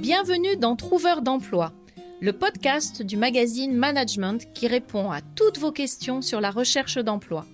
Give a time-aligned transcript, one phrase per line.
[0.00, 1.74] Bienvenue dans Trouveur d'emploi,
[2.22, 7.44] le podcast du magazine Management qui répond à toutes vos questions sur la recherche d'emploi.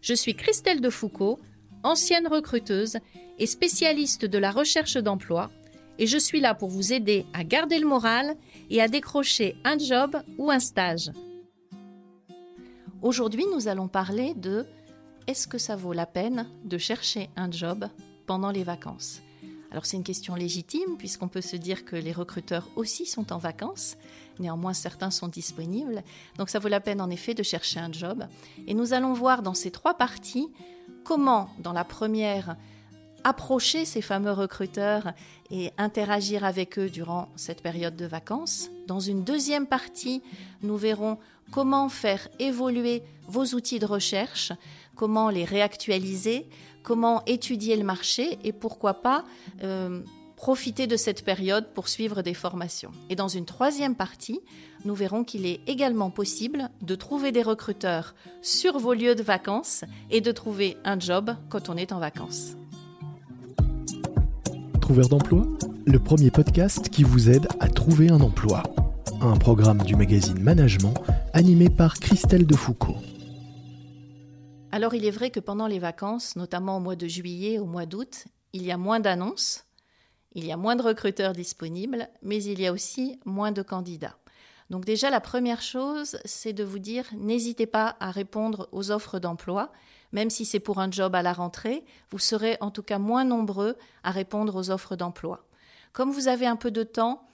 [0.00, 1.40] Je suis Christelle Defoucault,
[1.82, 2.98] ancienne recruteuse
[3.40, 5.50] et spécialiste de la recherche d'emploi,
[5.98, 8.36] et je suis là pour vous aider à garder le moral
[8.70, 11.10] et à décrocher un job ou un stage.
[13.02, 14.66] Aujourd'hui, nous allons parler de
[15.26, 17.88] est-ce que ça vaut la peine de chercher un job
[18.24, 19.20] pendant les vacances?
[19.70, 23.38] Alors c'est une question légitime puisqu'on peut se dire que les recruteurs aussi sont en
[23.38, 23.96] vacances,
[24.38, 26.02] néanmoins certains sont disponibles,
[26.36, 28.24] donc ça vaut la peine en effet de chercher un job.
[28.66, 30.48] Et nous allons voir dans ces trois parties
[31.04, 32.56] comment, dans la première,
[33.24, 35.12] approcher ces fameux recruteurs
[35.50, 38.70] et interagir avec eux durant cette période de vacances.
[38.86, 40.22] Dans une deuxième partie,
[40.62, 41.18] nous verrons
[41.50, 44.52] comment faire évoluer vos outils de recherche,
[44.96, 46.46] comment les réactualiser,
[46.82, 48.38] comment étudier le marché?
[48.44, 49.24] Et pourquoi pas
[49.62, 50.00] euh,
[50.36, 52.90] profiter de cette période pour suivre des formations?
[53.10, 54.40] Et dans une troisième partie,
[54.84, 59.84] nous verrons qu'il est également possible de trouver des recruteurs sur vos lieux de vacances
[60.10, 62.56] et de trouver un job quand on est en vacances.
[64.80, 65.46] Trouveur d'emploi,
[65.86, 68.62] le premier podcast qui vous aide à trouver un emploi.
[69.20, 70.94] Un programme du magazine Management
[71.32, 72.98] animé par Christelle Defoucault.
[74.70, 77.84] Alors il est vrai que pendant les vacances, notamment au mois de juillet, au mois
[77.84, 79.64] d'août, il y a moins d'annonces,
[80.34, 84.16] il y a moins de recruteurs disponibles, mais il y a aussi moins de candidats.
[84.70, 89.18] Donc déjà, la première chose, c'est de vous dire, n'hésitez pas à répondre aux offres
[89.18, 89.72] d'emploi,
[90.12, 93.24] même si c'est pour un job à la rentrée, vous serez en tout cas moins
[93.24, 95.44] nombreux à répondre aux offres d'emploi.
[95.92, 97.28] Comme vous avez un peu de temps,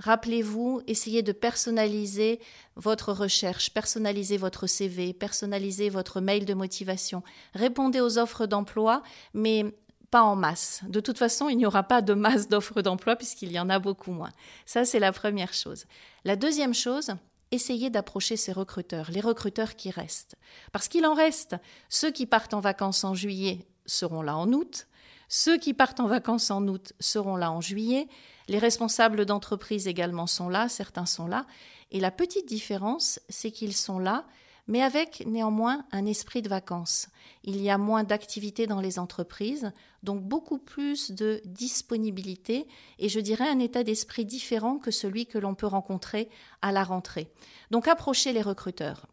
[0.00, 2.40] Rappelez-vous, essayez de personnaliser
[2.74, 7.22] votre recherche, personnaliser votre CV, personnaliser votre mail de motivation.
[7.54, 9.02] Répondez aux offres d'emploi,
[9.34, 9.66] mais
[10.10, 10.80] pas en masse.
[10.88, 13.78] De toute façon, il n'y aura pas de masse d'offres d'emploi puisqu'il y en a
[13.78, 14.30] beaucoup moins.
[14.64, 15.84] Ça, c'est la première chose.
[16.24, 17.12] La deuxième chose,
[17.50, 20.36] essayez d'approcher ces recruteurs, les recruteurs qui restent.
[20.72, 21.56] Parce qu'il en reste.
[21.90, 24.86] Ceux qui partent en vacances en juillet seront là en août.
[25.32, 28.08] Ceux qui partent en vacances en août seront là en juillet.
[28.48, 31.46] Les responsables d'entreprise également sont là, certains sont là.
[31.92, 34.26] Et la petite différence, c'est qu'ils sont là,
[34.66, 37.06] mais avec néanmoins un esprit de vacances.
[37.44, 39.70] Il y a moins d'activité dans les entreprises,
[40.02, 42.66] donc beaucoup plus de disponibilité
[42.98, 46.28] et je dirais un état d'esprit différent que celui que l'on peut rencontrer
[46.60, 47.30] à la rentrée.
[47.70, 49.06] Donc approchez les recruteurs.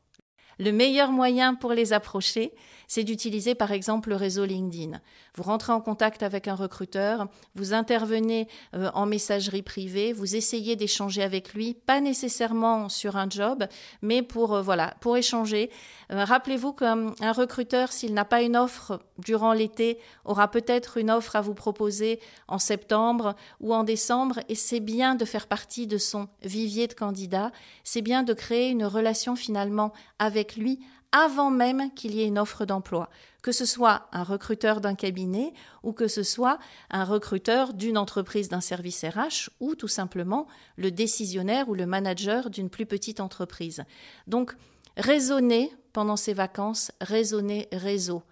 [0.59, 2.53] Le meilleur moyen pour les approcher,
[2.87, 4.99] c'est d'utiliser par exemple le réseau LinkedIn.
[5.35, 10.75] Vous rentrez en contact avec un recruteur, vous intervenez euh, en messagerie privée, vous essayez
[10.75, 13.65] d'échanger avec lui, pas nécessairement sur un job,
[14.01, 15.69] mais pour euh, voilà, pour échanger.
[16.11, 21.35] Euh, rappelez-vous qu'un recruteur, s'il n'a pas une offre durant l'été, aura peut-être une offre
[21.35, 25.97] à vous proposer en septembre ou en décembre, et c'est bien de faire partie de
[25.97, 27.51] son vivier de candidats.
[27.83, 30.79] C'est bien de créer une relation finalement avec lui
[31.11, 33.09] avant même qu'il y ait une offre d'emploi,
[33.41, 35.53] que ce soit un recruteur d'un cabinet
[35.83, 36.59] ou que ce soit
[36.89, 42.49] un recruteur d'une entreprise d'un service RH ou tout simplement le décisionnaire ou le manager
[42.49, 43.83] d'une plus petite entreprise.
[44.27, 44.55] Donc,
[44.97, 48.23] raisonner pendant ces vacances, raisonner réseau.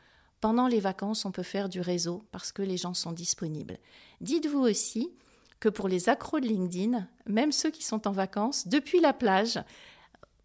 [0.41, 3.77] Pendant les vacances, on peut faire du réseau parce que les gens sont disponibles.
[4.21, 5.11] Dites-vous aussi
[5.59, 9.59] que pour les accros de LinkedIn, même ceux qui sont en vacances, depuis la plage,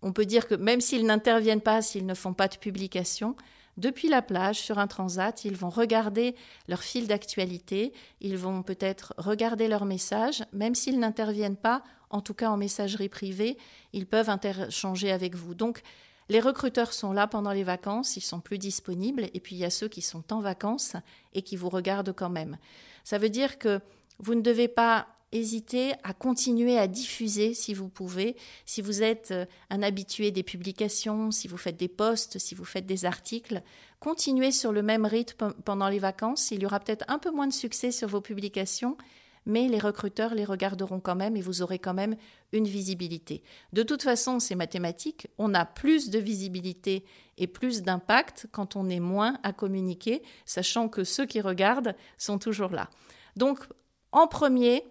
[0.03, 3.37] on peut dire que même s'ils n'interviennent pas, s'ils ne font pas de publication,
[3.77, 6.35] depuis la plage, sur un transat, ils vont regarder
[6.69, 12.35] leur fil d'actualité, ils vont peut-être regarder leurs messages, même s'ils n'interviennent pas, en tout
[12.35, 13.57] cas en messagerie privée,
[13.93, 15.55] ils peuvent interchanger avec vous.
[15.55, 15.83] Donc,
[16.29, 19.65] les recruteurs sont là pendant les vacances, ils sont plus disponibles, et puis il y
[19.65, 20.95] a ceux qui sont en vacances
[21.33, 22.59] et qui vous regardent quand même.
[23.03, 23.81] Ça veut dire que
[24.19, 28.37] vous ne devez pas hésitez à continuer à diffuser si vous pouvez.
[28.67, 32.65] Si vous êtes euh, un habitué des publications, si vous faites des posts, si vous
[32.65, 33.63] faites des articles,
[34.01, 36.51] continuez sur le même rythme pendant les vacances.
[36.51, 38.97] Il y aura peut-être un peu moins de succès sur vos publications,
[39.47, 42.17] mais les recruteurs les regarderont quand même et vous aurez quand même
[42.53, 43.43] une visibilité.
[43.73, 47.05] De toute façon, c'est mathématique, on a plus de visibilité
[47.39, 52.39] et plus d'impact quand on est moins à communiquer, sachant que ceux qui regardent sont
[52.39, 52.91] toujours là.
[53.37, 53.61] Donc,
[54.13, 54.85] en premier,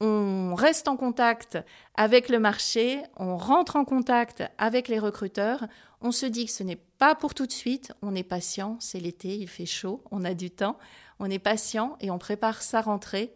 [0.00, 1.58] on reste en contact
[1.94, 5.66] avec le marché, on rentre en contact avec les recruteurs,
[6.00, 9.00] on se dit que ce n'est pas pour tout de suite, on est patient, c'est
[9.00, 10.78] l'été, il fait chaud, on a du temps,
[11.18, 13.32] on est patient et on prépare sa rentrée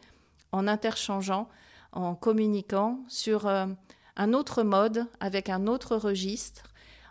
[0.53, 1.49] en interchangeant,
[1.93, 3.67] en communiquant sur euh,
[4.17, 6.62] un autre mode, avec un autre registre,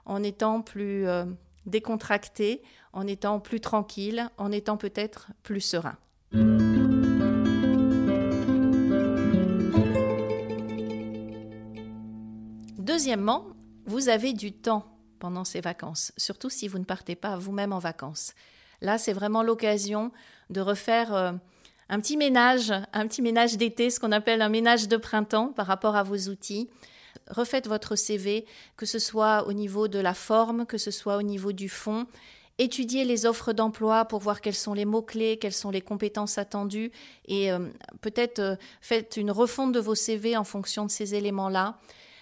[0.06, 1.26] en étant plus euh,
[1.66, 2.62] décontracté,
[2.94, 5.98] en étant plus tranquille, en étant peut-être plus serein.
[12.92, 13.46] Deuxièmement,
[13.86, 14.84] vous avez du temps
[15.18, 18.34] pendant ces vacances, surtout si vous ne partez pas vous-même en vacances.
[18.82, 20.12] Là, c'est vraiment l'occasion
[20.50, 21.32] de refaire euh,
[21.88, 25.68] un petit ménage, un petit ménage d'été, ce qu'on appelle un ménage de printemps par
[25.68, 26.70] rapport à vos outils.
[27.30, 28.46] Refaites votre CV,
[28.76, 32.08] que ce soit au niveau de la forme, que ce soit au niveau du fond.
[32.58, 36.92] Étudiez les offres d'emploi pour voir quels sont les mots-clés, quelles sont les compétences attendues
[37.26, 37.70] et euh,
[38.02, 41.78] peut-être euh, faites une refonte de vos CV en fonction de ces éléments-là.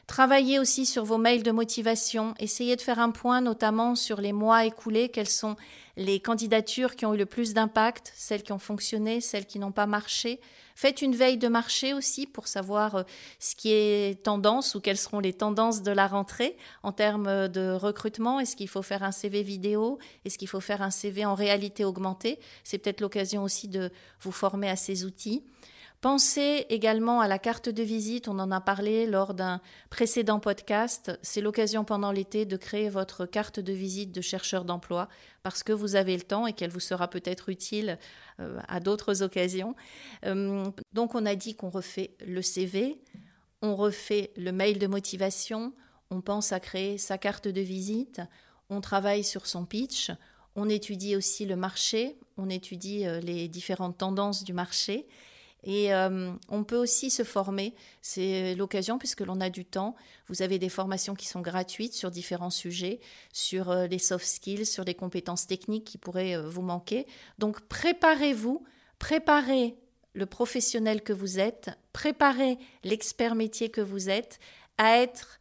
[0.09, 2.33] Travaillez aussi sur vos mails de motivation.
[2.39, 5.55] Essayez de faire un point notamment sur les mois écoulés, quelles sont
[5.97, 9.71] les candidatures qui ont eu le plus d'impact, celles qui ont fonctionné, celles qui n'ont
[9.71, 10.39] pas marché.
[10.73, 13.03] Faites une veille de marché aussi pour savoir euh,
[13.37, 17.71] ce qui est tendance ou quelles seront les tendances de la rentrée en termes de
[17.73, 18.39] recrutement.
[18.39, 19.99] Est-ce qu'il faut faire un CV vidéo?
[20.25, 22.39] Est-ce qu'il faut faire un CV en réalité augmentée?
[22.63, 23.91] C'est peut-être l'occasion aussi de
[24.21, 25.43] vous former à ces outils.
[26.01, 29.59] Pensez également à la carte de visite, on en a parlé lors d'un
[29.89, 31.19] précédent podcast.
[31.21, 35.09] C'est l'occasion pendant l'été de créer votre carte de visite de chercheur d'emploi
[35.43, 37.99] parce que vous avez le temps et qu'elle vous sera peut-être utile
[38.39, 39.75] euh, à d'autres occasions.
[40.25, 43.01] Euh, donc on a dit qu'on refait le CV,
[43.61, 45.73] on refait le mail de motivation,
[46.11, 48.21] on pense à créer sa carte de visite,
[48.69, 50.11] on travaille sur son pitch,
[50.55, 55.05] on étudie aussi le marché, on étudie euh, les différentes tendances du marché
[55.63, 59.95] et euh, on peut aussi se former, c'est l'occasion puisque l'on a du temps.
[60.27, 62.99] Vous avez des formations qui sont gratuites sur différents sujets,
[63.33, 67.07] sur euh, les soft skills, sur les compétences techniques qui pourraient euh, vous manquer.
[67.39, 68.63] Donc préparez-vous,
[68.99, 69.75] préparez
[70.13, 74.39] le professionnel que vous êtes, préparez l'expert métier que vous êtes
[74.77, 75.39] à être,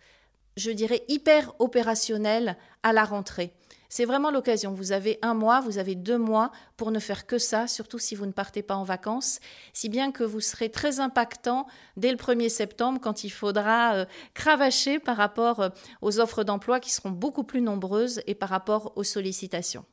[0.56, 3.52] je dirais, hyper opérationnel à la rentrée.
[3.90, 4.72] C'est vraiment l'occasion.
[4.72, 8.14] Vous avez un mois, vous avez deux mois pour ne faire que ça, surtout si
[8.14, 9.40] vous ne partez pas en vacances,
[9.72, 14.04] si bien que vous serez très impactant dès le 1er septembre quand il faudra euh,
[14.34, 15.68] cravacher par rapport euh,
[16.02, 19.86] aux offres d'emploi qui seront beaucoup plus nombreuses et par rapport aux sollicitations.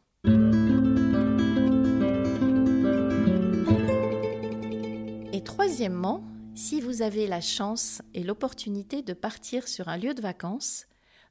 [5.31, 10.21] Et troisièmement, si vous avez la chance et l'opportunité de partir sur un lieu de
[10.21, 10.85] vacances,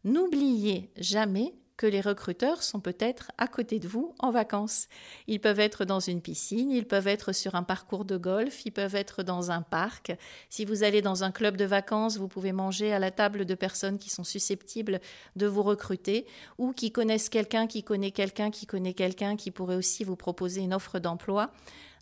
[0.04, 4.88] n'oubliez jamais que les recruteurs sont peut-être à côté de vous en vacances.
[5.26, 8.70] Ils peuvent être dans une piscine, ils peuvent être sur un parcours de golf, ils
[8.70, 10.16] peuvent être dans un parc.
[10.50, 13.54] Si vous allez dans un club de vacances, vous pouvez manger à la table de
[13.54, 15.00] personnes qui sont susceptibles
[15.36, 16.26] de vous recruter
[16.58, 20.60] ou qui connaissent quelqu'un qui connaît quelqu'un qui connaît quelqu'un qui pourrait aussi vous proposer
[20.60, 21.50] une offre d'emploi.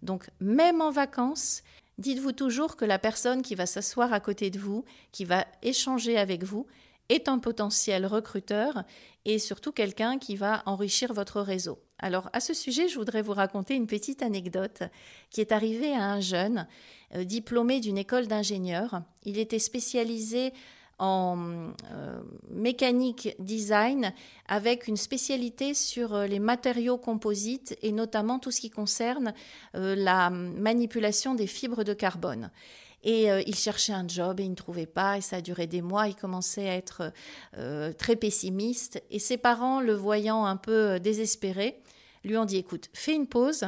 [0.02, 1.62] Donc même en vacances,
[1.98, 6.18] dites-vous toujours que la personne qui va s'asseoir à côté de vous, qui va échanger
[6.18, 6.66] avec vous,
[7.08, 8.84] est un potentiel recruteur
[9.24, 11.78] et surtout quelqu'un qui va enrichir votre réseau.
[11.98, 14.82] Alors à ce sujet, je voudrais vous raconter une petite anecdote
[15.30, 16.66] qui est arrivée à un jeune
[17.14, 19.02] euh, diplômé d'une école d'ingénieur.
[19.24, 20.52] Il était spécialisé
[20.98, 22.20] en euh,
[22.50, 24.12] mécanique design
[24.46, 29.32] avec une spécialité sur euh, les matériaux composites et notamment tout ce qui concerne
[29.74, 32.50] la manipulation des fibres de carbone.
[33.02, 35.66] Et euh, il cherchait un job et il ne trouvait pas, et ça a duré
[35.66, 36.08] des mois.
[36.08, 37.12] Il commençait à être
[37.58, 39.02] euh, très pessimiste.
[39.10, 41.80] Et ses parents, le voyant un peu euh, désespéré,
[42.24, 43.64] lui ont dit écoute, fais une pause,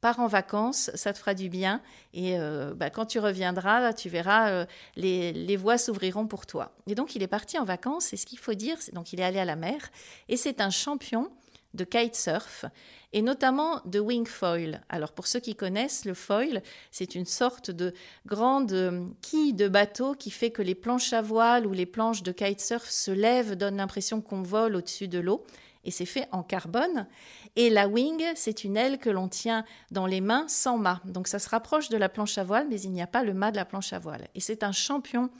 [0.00, 1.82] pars en vacances, ça te fera du bien.
[2.14, 2.38] Et
[2.76, 6.70] bah, quand tu reviendras, tu verras, les, les voies s'ouvriront pour toi.
[6.86, 8.12] Et donc, il est parti en vacances.
[8.12, 9.90] Et ce qu'il faut dire, c'est donc il est allé à la mer.
[10.28, 11.32] Et c'est un champion
[11.76, 12.64] de kitesurf
[13.12, 14.82] et notamment de wing foil.
[14.88, 17.94] Alors pour ceux qui connaissent, le foil, c'est une sorte de
[18.26, 22.22] grande euh, quille de bateau qui fait que les planches à voile ou les planches
[22.22, 25.46] de kitesurf se lèvent, donnent l'impression qu'on vole au-dessus de l'eau.
[25.84, 27.06] Et c'est fait en carbone.
[27.54, 31.00] Et la wing, c'est une aile que l'on tient dans les mains sans mât.
[31.04, 33.34] Donc ça se rapproche de la planche à voile, mais il n'y a pas le
[33.34, 34.26] mât de la planche à voile.
[34.34, 35.30] Et c'est un champion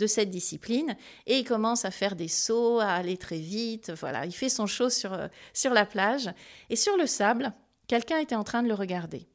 [0.00, 3.92] de cette discipline et il commence à faire des sauts, à aller très vite.
[4.00, 6.30] Voilà, il fait son show sur, euh, sur la plage
[6.70, 7.52] et sur le sable,
[7.86, 9.28] quelqu'un était en train de le regarder.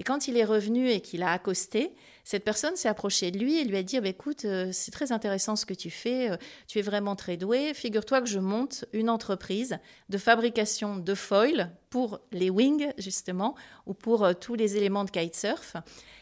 [0.00, 1.92] Et quand il est revenu et qu'il a accosté,
[2.24, 5.12] cette personne s'est approchée de lui et lui a dit bah, Écoute, euh, c'est très
[5.12, 7.74] intéressant ce que tu fais, euh, tu es vraiment très doué.
[7.74, 9.76] Figure-toi que je monte une entreprise
[10.08, 13.54] de fabrication de foil pour les wings, justement,
[13.84, 15.76] ou pour tous les éléments de kitesurf.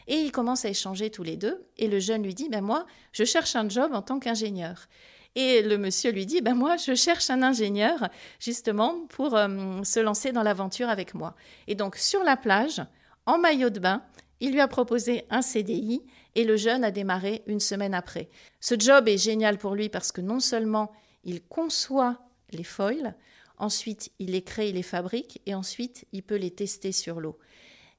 [0.07, 1.65] Et ils commencent à échanger tous les deux.
[1.77, 4.89] Et le jeune lui dit, ben moi, je cherche un job en tant qu'ingénieur.
[5.35, 8.09] Et le monsieur lui dit, ben moi, je cherche un ingénieur
[8.41, 11.33] justement pour euh, se lancer dans l'aventure avec moi.
[11.67, 12.81] Et donc sur la plage,
[13.29, 14.01] en maillot de bain,
[14.39, 16.01] il lui a proposé un CDI
[16.33, 18.27] et le jeune a démarré une semaine après.
[18.59, 20.91] Ce job est génial pour lui parce que non seulement
[21.23, 22.17] il conçoit
[22.51, 23.13] les foils,
[23.59, 27.37] ensuite il les crée, il les fabrique et ensuite il peut les tester sur l'eau.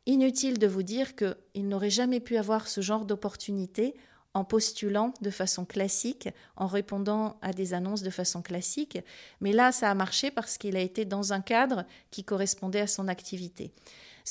[0.06, 3.94] Inutile de vous dire qu'il n'aurait jamais pu avoir ce genre d'opportunité
[4.34, 8.98] en postulant de façon classique, en répondant à des annonces de façon classique.
[9.40, 12.86] Mais là, ça a marché parce qu'il a été dans un cadre qui correspondait à
[12.88, 13.72] son activité.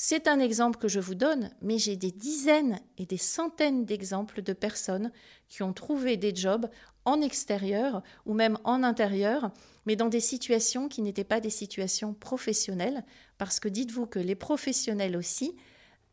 [0.02, 4.40] C'est un exemple que je vous donne, mais j'ai des dizaines et des centaines d'exemples
[4.40, 5.12] de personnes
[5.46, 6.70] qui ont trouvé des jobs
[7.04, 9.50] en extérieur ou même en intérieur,
[9.84, 13.04] mais dans des situations qui n'étaient pas des situations professionnelles,
[13.36, 15.54] parce que dites-vous que les professionnels aussi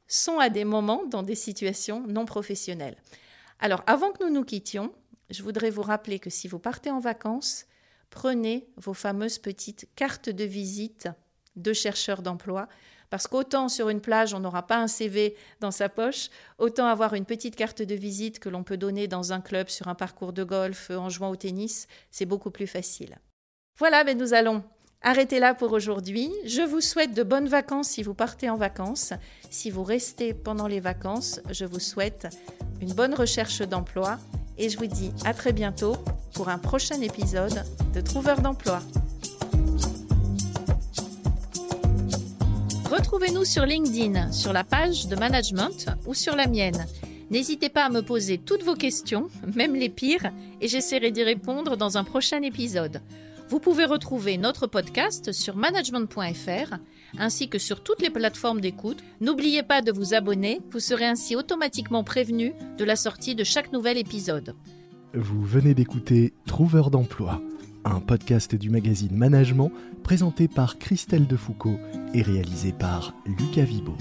[0.06, 2.98] sont à des moments dans des situations non professionnelles.
[3.62, 4.92] Alors, avant que nous nous quittions,
[5.30, 7.68] je voudrais vous rappeler que si vous partez en vacances,
[8.10, 11.08] prenez vos fameuses petites cartes de visite
[11.58, 12.68] de chercheurs d'emploi.
[13.10, 17.14] Parce qu'autant sur une plage, on n'aura pas un CV dans sa poche, autant avoir
[17.14, 20.34] une petite carte de visite que l'on peut donner dans un club, sur un parcours
[20.34, 23.18] de golf, en jouant au tennis, c'est beaucoup plus facile.
[23.78, 24.64] Voilà, mais nous allons
[25.02, 26.32] arrêter là pour aujourd'hui.
[26.46, 29.14] Je vous souhaite de bonnes vacances si vous partez en vacances.
[29.50, 32.28] Si vous restez pendant les vacances, je vous souhaite
[32.82, 34.18] une bonne recherche d'emploi
[34.58, 35.96] et je vous dis à très bientôt
[36.34, 38.82] pour un prochain épisode de Trouveur d'emploi.
[42.90, 46.86] Retrouvez-nous sur LinkedIn, sur la page de management ou sur la mienne.
[47.30, 51.76] N'hésitez pas à me poser toutes vos questions, même les pires, et j'essaierai d'y répondre
[51.76, 53.02] dans un prochain épisode.
[53.50, 56.76] Vous pouvez retrouver notre podcast sur management.fr
[57.18, 59.04] ainsi que sur toutes les plateformes d'écoute.
[59.20, 63.72] N'oubliez pas de vous abonner, vous serez ainsi automatiquement prévenu de la sortie de chaque
[63.74, 64.56] nouvel épisode.
[65.14, 67.42] Vous venez d'écouter Trouveur d'emploi,
[67.92, 69.72] un podcast du magazine Management
[70.04, 71.80] présenté par Christelle Defoucault
[72.14, 73.96] et réalisé par Lucas Vibo.